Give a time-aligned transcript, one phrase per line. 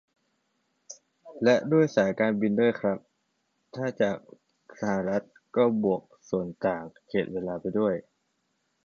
[1.43, 2.97] และด้วยสายการบินด้วยครับ
[3.75, 4.17] ถ้าจาก
[4.79, 5.23] สหรัฐ
[5.55, 7.95] ก็บวกส่วนต่างเขตเวลาไปด้วย